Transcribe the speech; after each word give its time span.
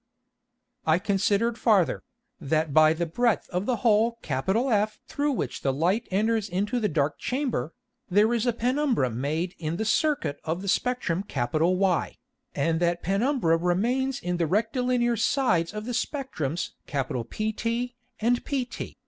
I 0.87 0.97
considered 0.97 1.59
farther, 1.59 2.01
that 2.39 2.73
by 2.73 2.91
the 2.93 3.05
breadth 3.05 3.47
of 3.51 3.67
the 3.67 3.75
hole 3.85 4.17
F 4.27 4.97
through 5.07 5.31
which 5.33 5.61
the 5.61 5.71
Light 5.71 6.07
enters 6.09 6.49
into 6.49 6.79
the 6.79 6.89
dark 6.89 7.19
Chamber, 7.19 7.75
there 8.09 8.33
is 8.33 8.47
a 8.47 8.51
Penumbra 8.51 9.11
made 9.11 9.53
in 9.59 9.77
the 9.77 9.85
Circuit 9.85 10.39
of 10.43 10.63
the 10.63 10.67
Spectrum 10.67 11.23
Y, 11.31 12.17
and 12.55 12.79
that 12.79 13.03
Penumbra 13.03 13.57
remains 13.57 14.19
in 14.19 14.37
the 14.37 14.47
rectilinear 14.47 15.15
Sides 15.17 15.71
of 15.71 15.85
the 15.85 15.93
Spectrums 15.93 16.71
PT 16.87 17.93
and 18.19 18.43
pt. 18.43 18.95